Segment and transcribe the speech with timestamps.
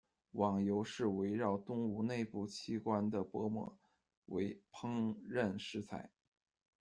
[0.31, 3.77] 网油是围绕动物内部器官的薄膜，
[4.25, 6.09] 为烹饪食材。